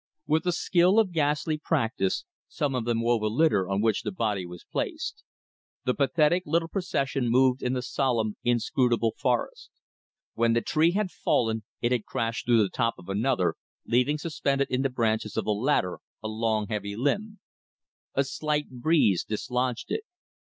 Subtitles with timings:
[0.25, 4.11] With the skill of ghastly practice some of them wove a litter on which the
[4.11, 5.23] body was placed.
[5.85, 9.69] The pathetic little procession moved in the solemn, inscrutable forest.
[10.33, 13.53] When the tree had fallen it had crashed through the top of another,
[13.85, 17.37] leaving suspended in the branches of the latter a long heavy limb.
[18.15, 20.01] A slight breeze dislodged it.